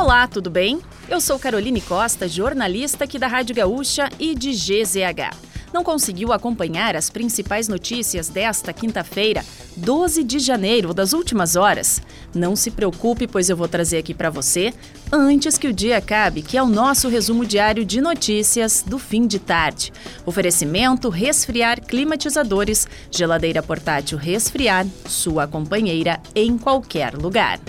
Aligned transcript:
Olá, 0.00 0.26
tudo 0.26 0.48
bem? 0.48 0.80
Eu 1.10 1.20
sou 1.20 1.38
Caroline 1.38 1.82
Costa, 1.82 2.26
jornalista 2.26 3.04
aqui 3.04 3.18
da 3.18 3.26
Rádio 3.26 3.54
Gaúcha 3.54 4.08
e 4.18 4.34
de 4.34 4.50
GZH. 4.50 5.36
Não 5.74 5.84
conseguiu 5.84 6.32
acompanhar 6.32 6.96
as 6.96 7.10
principais 7.10 7.68
notícias 7.68 8.30
desta 8.30 8.72
quinta-feira, 8.72 9.44
12 9.76 10.24
de 10.24 10.38
janeiro, 10.38 10.94
das 10.94 11.12
últimas 11.12 11.54
horas? 11.54 12.00
Não 12.34 12.56
se 12.56 12.70
preocupe, 12.70 13.26
pois 13.26 13.50
eu 13.50 13.56
vou 13.58 13.68
trazer 13.68 13.98
aqui 13.98 14.14
para 14.14 14.30
você 14.30 14.72
antes 15.12 15.58
que 15.58 15.68
o 15.68 15.72
dia 15.72 15.98
acabe, 15.98 16.40
que 16.40 16.56
é 16.56 16.62
o 16.62 16.66
nosso 16.66 17.06
resumo 17.06 17.44
diário 17.44 17.84
de 17.84 18.00
notícias 18.00 18.82
do 18.82 18.98
fim 18.98 19.26
de 19.26 19.38
tarde. 19.38 19.92
Oferecimento: 20.24 21.10
resfriar 21.10 21.78
climatizadores, 21.78 22.88
geladeira 23.10 23.62
portátil 23.62 24.16
resfriar, 24.16 24.86
sua 25.04 25.46
companheira 25.46 26.18
em 26.34 26.56
qualquer 26.56 27.14
lugar. 27.14 27.60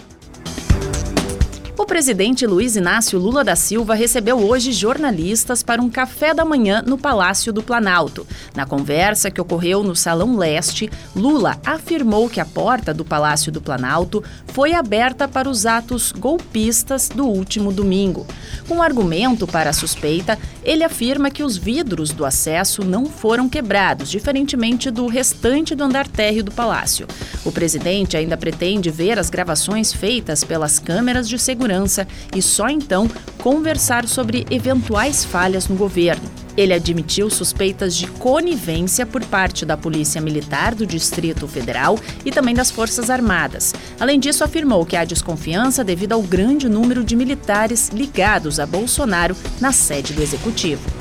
O 1.82 1.86
presidente 1.92 2.46
Luiz 2.46 2.76
Inácio 2.76 3.18
Lula 3.18 3.44
da 3.44 3.56
Silva 3.56 3.96
recebeu 3.96 4.38
hoje 4.38 4.72
jornalistas 4.72 5.64
para 5.64 5.82
um 5.82 5.90
café 5.90 6.32
da 6.32 6.46
manhã 6.46 6.84
no 6.86 6.96
Palácio 6.96 7.52
do 7.52 7.64
Planalto. 7.64 8.26
Na 8.56 8.68
conversa 8.68 9.32
que 9.32 9.42
ocorreu 9.42 9.82
no 9.82 9.96
Salão 9.96 10.38
Leste, 10.38 10.92
Lula 11.16 11.60
afirmou 11.66 12.30
que 12.30 12.40
a 12.40 12.46
porta 12.46 12.94
do 12.94 13.04
Palácio 13.04 13.52
do 13.52 13.60
Planalto 13.60 14.24
foi 14.54 14.76
aberta 14.76 15.28
para 15.28 15.50
os 15.50 15.66
atos 15.66 16.12
golpistas 16.12 17.10
do 17.10 17.26
último 17.26 17.72
domingo. 17.72 18.28
Com 18.68 18.80
argumento 18.80 19.48
para 19.48 19.72
a 19.72 19.74
suspeita, 19.74 20.38
ele 20.64 20.84
afirma 20.84 21.32
que 21.32 21.44
os 21.44 21.58
vidros 21.58 22.12
do 22.12 22.26
acesso 22.26 22.84
não 22.84 23.06
foram 23.06 23.50
quebrados, 23.50 24.10
diferentemente 24.10 24.90
do 24.92 25.08
restante 25.08 25.76
do 25.76 25.84
andar 25.84 26.08
térreo 26.08 26.44
do 26.44 26.52
palácio. 26.52 27.08
O 27.44 27.52
presidente 27.52 28.16
ainda 28.18 28.38
pretende 28.38 28.90
ver 28.90 29.18
as 29.18 29.30
gravações 29.30 29.92
feitas 29.94 30.44
pelas 30.44 30.80
câmeras 30.80 31.28
de 31.28 31.38
segurança 31.40 32.08
e 32.36 32.42
só 32.42 32.70
então 32.70 33.10
conversar 33.38 34.08
sobre 34.08 34.46
eventuais 34.50 35.26
falhas 35.26 35.68
no 35.68 35.76
governo. 35.76 36.41
Ele 36.56 36.74
admitiu 36.74 37.30
suspeitas 37.30 37.96
de 37.96 38.08
conivência 38.08 39.06
por 39.06 39.24
parte 39.26 39.66
da 39.66 39.78
Polícia 39.78 40.22
Militar 40.22 40.76
do 40.76 40.86
Distrito 40.86 41.48
Federal 41.48 41.98
e 42.26 42.32
também 42.32 42.54
das 42.54 42.70
Forças 42.70 43.10
Armadas. 43.10 43.74
Além 44.00 44.20
disso, 44.20 44.44
afirmou 44.44 44.86
que 44.86 44.96
há 44.96 45.06
desconfiança 45.06 45.84
devido 45.84 46.14
ao 46.14 46.22
grande 46.22 46.68
número 46.68 47.04
de 47.04 47.16
militares 47.16 47.90
ligados 47.90 48.60
a 48.60 48.66
Bolsonaro 48.66 49.36
na 49.60 49.72
sede 49.72 50.14
do 50.14 50.22
Executivo. 50.22 51.01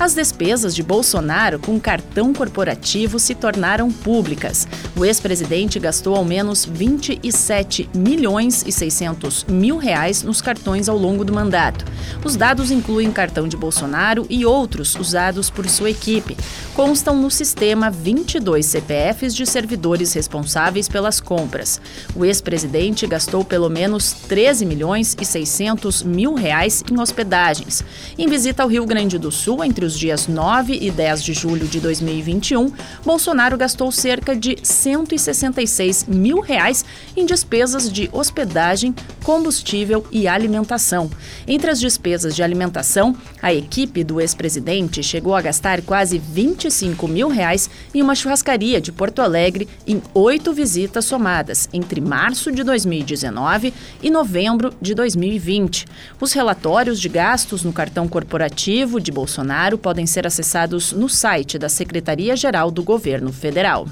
As 0.00 0.14
despesas 0.14 0.74
de 0.74 0.82
Bolsonaro 0.82 1.58
com 1.58 1.78
cartão 1.78 2.32
corporativo 2.32 3.18
se 3.18 3.34
tornaram 3.34 3.92
públicas. 3.92 4.66
O 4.96 5.04
ex-presidente 5.04 5.78
gastou 5.78 6.16
ao 6.16 6.24
menos 6.24 6.64
27 6.64 7.86
milhões 7.94 8.64
e 8.66 8.72
600 8.72 9.44
mil 9.44 9.76
reais 9.76 10.22
nos 10.22 10.40
cartões 10.40 10.88
ao 10.88 10.96
longo 10.96 11.22
do 11.22 11.34
mandato. 11.34 11.84
Os 12.24 12.34
dados 12.34 12.70
incluem 12.70 13.12
cartão 13.12 13.46
de 13.46 13.58
Bolsonaro 13.58 14.24
e 14.30 14.46
outros 14.46 14.94
usados 14.94 15.50
por 15.50 15.68
sua 15.68 15.90
equipe. 15.90 16.34
Constam 16.74 17.14
no 17.20 17.30
sistema 17.30 17.90
22 17.90 18.64
CPFs 18.64 19.34
de 19.34 19.44
servidores 19.44 20.14
responsáveis 20.14 20.88
pelas 20.88 21.20
compras. 21.20 21.78
O 22.16 22.24
ex-presidente 22.24 23.06
gastou 23.06 23.44
pelo 23.44 23.68
menos 23.68 24.12
13 24.12 24.64
milhões 24.64 25.14
e 25.20 25.26
600 25.26 26.02
mil 26.02 26.32
reais 26.32 26.82
em 26.90 26.98
hospedagens. 26.98 27.84
Em 28.16 28.26
visita 28.26 28.62
ao 28.62 28.68
Rio 28.70 28.86
Grande 28.86 29.18
do 29.18 29.30
Sul 29.30 29.62
entre 29.62 29.84
os 29.84 29.89
os 29.90 29.98
dias 29.98 30.28
9 30.28 30.78
e 30.80 30.88
10 30.88 31.22
de 31.24 31.32
julho 31.32 31.66
de 31.66 31.80
2021, 31.80 32.72
Bolsonaro 33.04 33.56
gastou 33.56 33.90
cerca 33.90 34.36
de 34.36 34.56
166 34.62 36.06
mil 36.06 36.40
reais 36.40 36.84
em 37.16 37.26
despesas 37.26 37.92
de 37.92 38.08
hospedagem, 38.12 38.94
combustível 39.24 40.06
e 40.12 40.28
alimentação. 40.28 41.10
Entre 41.46 41.70
as 41.70 41.80
despesas 41.80 42.36
de 42.36 42.42
alimentação, 42.42 43.16
a 43.42 43.52
equipe 43.52 44.04
do 44.04 44.20
ex-presidente 44.20 45.02
chegou 45.02 45.34
a 45.34 45.42
gastar 45.42 45.82
quase 45.82 46.18
25 46.18 47.08
mil 47.08 47.28
reais 47.28 47.68
em 47.92 48.00
uma 48.00 48.14
churrascaria 48.14 48.80
de 48.80 48.92
Porto 48.92 49.20
Alegre 49.20 49.68
em 49.86 50.00
oito 50.14 50.52
visitas 50.52 51.04
somadas 51.04 51.68
entre 51.72 52.00
março 52.00 52.52
de 52.52 52.62
2019 52.62 53.74
e 54.00 54.10
novembro 54.10 54.72
de 54.80 54.94
2020. 54.94 55.86
Os 56.20 56.32
relatórios 56.32 57.00
de 57.00 57.08
gastos 57.08 57.64
no 57.64 57.72
cartão 57.72 58.06
corporativo 58.06 59.00
de 59.00 59.10
Bolsonaro 59.10 59.79
podem 59.80 60.06
ser 60.06 60.26
acessados 60.26 60.92
no 60.92 61.08
site 61.08 61.58
da 61.58 61.68
Secretaria-Geral 61.68 62.70
do 62.70 62.82
Governo 62.82 63.32
Federal. 63.32 63.86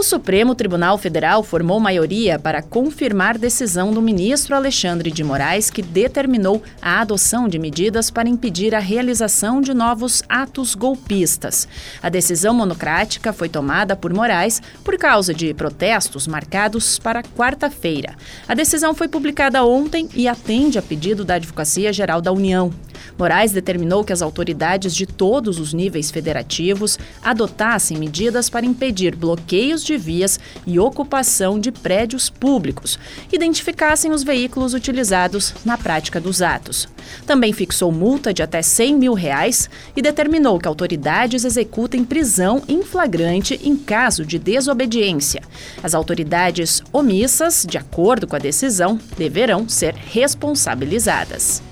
O 0.00 0.02
Supremo 0.02 0.54
Tribunal 0.54 0.96
Federal 0.96 1.42
formou 1.42 1.78
maioria 1.78 2.38
para 2.38 2.62
confirmar 2.62 3.36
decisão 3.36 3.92
do 3.92 4.00
ministro 4.00 4.56
Alexandre 4.56 5.10
de 5.10 5.22
Moraes 5.22 5.68
que 5.68 5.82
determinou 5.82 6.62
a 6.80 7.02
adoção 7.02 7.46
de 7.46 7.58
medidas 7.58 8.10
para 8.10 8.26
impedir 8.26 8.74
a 8.74 8.78
realização 8.78 9.60
de 9.60 9.74
novos 9.74 10.22
atos 10.26 10.74
golpistas. 10.74 11.68
A 12.02 12.08
decisão 12.08 12.54
monocrática 12.54 13.30
foi 13.30 13.50
tomada 13.50 13.94
por 13.94 14.10
Moraes 14.14 14.62
por 14.82 14.96
causa 14.96 15.34
de 15.34 15.52
protestos 15.52 16.26
marcados 16.26 16.98
para 16.98 17.22
quarta-feira. 17.22 18.16
A 18.48 18.54
decisão 18.54 18.94
foi 18.94 19.06
publicada 19.06 19.62
ontem 19.66 20.08
e 20.14 20.26
atende 20.26 20.78
a 20.78 20.82
pedido 20.82 21.26
da 21.26 21.34
Advocacia 21.34 21.92
Geral 21.92 22.22
da 22.22 22.32
União. 22.32 22.72
Moraes 23.18 23.52
determinou 23.52 24.04
que 24.04 24.12
as 24.12 24.22
autoridades 24.22 24.94
de 24.94 25.06
todos 25.06 25.58
os 25.58 25.72
níveis 25.72 26.10
federativos 26.10 26.98
adotassem 27.22 27.96
medidas 27.96 28.48
para 28.48 28.66
impedir 28.66 29.14
bloqueios 29.14 29.84
de 29.84 29.96
vias 29.96 30.38
e 30.66 30.78
ocupação 30.78 31.58
de 31.58 31.70
prédios 31.70 32.30
públicos, 32.30 32.98
identificassem 33.32 34.10
os 34.10 34.22
veículos 34.22 34.74
utilizados 34.74 35.54
na 35.64 35.76
prática 35.76 36.20
dos 36.20 36.42
atos. 36.42 36.88
Também 37.26 37.52
fixou 37.52 37.90
multa 37.92 38.32
de 38.32 38.42
até 38.42 38.62
100 38.62 38.96
mil 38.96 39.14
reais 39.14 39.68
e 39.96 40.02
determinou 40.02 40.58
que 40.58 40.68
autoridades 40.68 41.44
executem 41.44 42.04
prisão 42.04 42.62
em 42.68 42.82
flagrante 42.82 43.60
em 43.62 43.76
caso 43.76 44.24
de 44.24 44.38
desobediência. 44.38 45.42
As 45.82 45.94
autoridades 45.94 46.82
omissas, 46.92 47.66
de 47.68 47.78
acordo 47.78 48.26
com 48.26 48.36
a 48.36 48.38
decisão, 48.38 48.98
deverão 49.16 49.68
ser 49.68 49.94
responsabilizadas. 49.94 51.69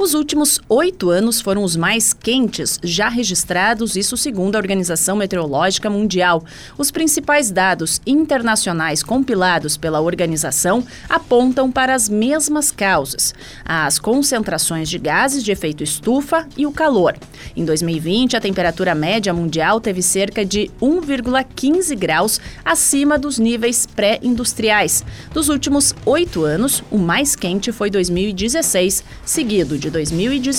Os 0.00 0.14
últimos 0.14 0.59
oito 0.70 1.10
anos 1.10 1.40
foram 1.40 1.64
os 1.64 1.74
mais 1.74 2.12
quentes 2.12 2.78
já 2.80 3.08
registrados, 3.08 3.96
isso 3.96 4.16
segundo 4.16 4.54
a 4.54 4.58
Organização 4.58 5.16
Meteorológica 5.16 5.90
Mundial. 5.90 6.44
Os 6.78 6.92
principais 6.92 7.50
dados 7.50 8.00
internacionais 8.06 9.02
compilados 9.02 9.76
pela 9.76 10.00
organização 10.00 10.84
apontam 11.08 11.72
para 11.72 11.92
as 11.92 12.08
mesmas 12.08 12.70
causas: 12.70 13.34
as 13.64 13.98
concentrações 13.98 14.88
de 14.88 14.96
gases 14.96 15.42
de 15.42 15.50
efeito 15.50 15.82
estufa 15.82 16.46
e 16.56 16.64
o 16.66 16.72
calor. 16.72 17.16
Em 17.56 17.64
2020, 17.64 18.36
a 18.36 18.40
temperatura 18.40 18.94
média 18.94 19.34
mundial 19.34 19.80
teve 19.80 20.02
cerca 20.02 20.44
de 20.44 20.70
1,15 20.80 21.98
graus 21.98 22.40
acima 22.64 23.18
dos 23.18 23.40
níveis 23.40 23.86
pré-industriais. 23.86 25.04
Dos 25.34 25.48
últimos 25.48 25.92
oito 26.06 26.44
anos, 26.44 26.80
o 26.92 26.98
mais 26.98 27.34
quente 27.34 27.72
foi 27.72 27.90
2016, 27.90 29.02
seguido 29.24 29.76
de 29.76 29.90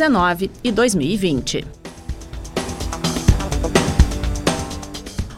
2019 0.01 0.50
e 0.63 0.72
2020. 0.72 1.66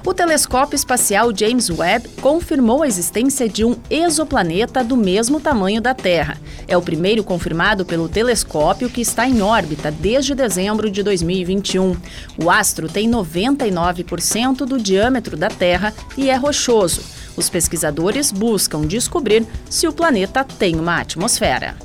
O 0.06 0.14
telescópio 0.14 0.76
espacial 0.76 1.36
James 1.36 1.70
Webb 1.70 2.08
confirmou 2.22 2.84
a 2.84 2.88
existência 2.88 3.50
de 3.50 3.66
um 3.66 3.76
exoplaneta 3.90 4.84
do 4.84 4.96
mesmo 4.96 5.40
tamanho 5.40 5.82
da 5.82 5.94
Terra. 5.94 6.38
É 6.68 6.78
o 6.78 6.82
primeiro 6.82 7.24
confirmado 7.24 7.86
pelo 7.86 8.08
telescópio 8.08 8.90
que 8.90 9.02
está 9.02 9.28
em 9.28 9.42
órbita 9.42 9.90
desde 9.92 10.36
dezembro 10.36 10.90
de 10.90 11.04
2021. 11.04 11.96
O 12.42 12.50
astro 12.50 12.88
tem 12.88 13.10
99% 13.10 14.66
do 14.66 14.80
diâmetro 14.80 15.36
da 15.36 15.50
Terra 15.50 15.94
e 16.18 16.30
é 16.30 16.36
rochoso. 16.36 17.02
Os 17.36 17.50
pesquisadores 17.50 18.32
buscam 18.32 18.82
descobrir 18.82 19.46
se 19.70 19.88
o 19.88 19.94
planeta 19.94 20.44
tem 20.44 20.76
uma 20.76 21.00
atmosfera. 21.00 21.76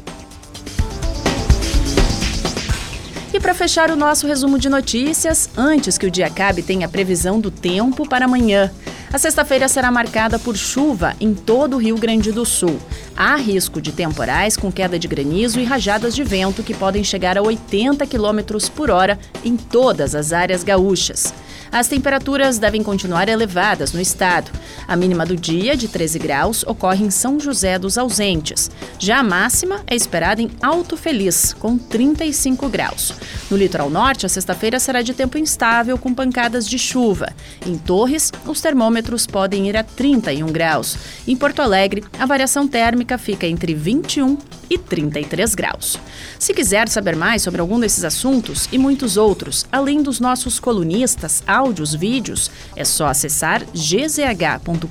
E 3.39 3.41
para 3.41 3.55
fechar 3.55 3.89
o 3.89 3.95
nosso 3.95 4.27
resumo 4.27 4.59
de 4.59 4.69
notícias, 4.69 5.49
antes 5.57 5.97
que 5.97 6.05
o 6.05 6.11
dia 6.11 6.27
acabe, 6.27 6.61
tem 6.61 6.83
a 6.83 6.89
previsão 6.89 7.39
do 7.39 7.53
tempo 7.53 8.05
para 8.05 8.25
amanhã. 8.25 8.69
A 9.13 9.17
sexta-feira 9.17 9.69
será 9.69 9.93
marcada 9.93 10.41
por 10.41 10.57
chuva 10.57 11.15
em 11.21 11.33
todo 11.33 11.77
o 11.77 11.79
Rio 11.79 11.97
Grande 11.97 12.33
do 12.33 12.45
Sul. 12.45 12.81
Há 13.17 13.37
risco 13.37 13.81
de 13.81 13.93
temporais 13.93 14.57
com 14.57 14.73
queda 14.73 14.99
de 14.99 15.07
granizo 15.07 15.61
e 15.61 15.65
rajadas 15.65 16.17
de 16.17 16.25
vento 16.25 16.65
que 16.65 16.75
podem 16.75 17.05
chegar 17.05 17.39
a 17.39 17.43
80 17.43 18.05
km 18.09 18.59
por 18.75 18.91
hora 18.91 19.17
em 19.45 19.57
todas 19.57 20.17
as 20.17 20.33
áreas 20.33 20.65
gaúchas. 20.65 21.33
As 21.71 21.89
temperaturas 21.89 22.59
devem 22.59 22.83
continuar 22.83 23.29
elevadas 23.29 23.93
no 23.93 24.01
estado. 24.01 24.51
A 24.87 24.97
mínima 24.97 25.27
do 25.27 25.37
dia, 25.37 25.77
de 25.77 25.89
13 25.89 26.19
graus, 26.19 26.65
ocorre 26.67 27.05
em 27.05 27.11
São 27.11 27.39
José 27.39 27.79
dos 27.79 27.99
Ausentes. 27.99 28.71
Já 28.99 29.19
a 29.19 29.23
máxima 29.23 29.83
é 29.87 29.95
esperada 29.95 30.41
em 30.41 30.51
Alto 30.63 30.97
Feliz, 30.97 31.53
com 31.53 31.77
35 31.77 32.69
graus. 32.69 33.13
No 33.51 33.57
litoral 33.57 33.91
norte, 33.91 34.27
a 34.27 34.29
sexta-feira 34.29 34.81
será 34.81 35.03
de 35.03 35.13
tempo 35.13 35.39
instável, 35.39 35.99
com 35.99 36.15
pancadas 36.15 36.69
de 36.69 36.79
chuva. 36.79 37.33
Em 37.67 37.77
Torres, 37.77 38.33
os 38.47 38.61
termômetros 38.61 39.27
podem 39.27 39.69
ir 39.69 39.77
a 39.77 39.83
31 39.83 40.47
graus. 40.47 40.97
Em 41.27 41.37
Porto 41.37 41.61
Alegre, 41.61 42.05
a 42.19 42.27
variação 42.27 42.67
térmica 42.67 43.19
fica 43.19 43.47
entre 43.47 43.75
21 43.75 44.39
e 44.71 44.77
33 44.77 45.55
graus. 45.55 45.99
Se 46.39 46.53
quiser 46.53 46.89
saber 46.89 47.17
mais 47.17 47.43
sobre 47.43 47.61
algum 47.61 47.81
desses 47.81 48.05
assuntos 48.05 48.69
e 48.71 48.79
muitos 48.79 49.17
outros, 49.17 49.67
além 49.73 50.03
dos 50.03 50.21
nossos 50.21 50.61
colunistas, 50.61 51.43
áudios, 51.59 51.95
vídeos, 51.95 52.51
é 52.77 52.85
só 52.85 53.07
acessar 53.07 53.65
gzh.com.br 53.73 54.89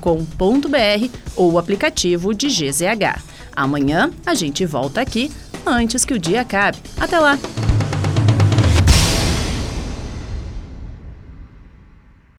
ou 1.36 1.54
o 1.54 1.60
aplicativo 1.60 2.34
de 2.34 2.48
GZH. 2.48 3.22
Amanhã 3.56 4.12
a 4.26 4.36
gente 4.36 4.66
volta 4.66 5.02
aqui 5.02 5.32
antes 5.66 6.06
que 6.06 6.14
o 6.14 6.20
dia 6.20 6.42
acabe. 6.42 6.78
Até 7.00 7.20
lá! 7.20 7.38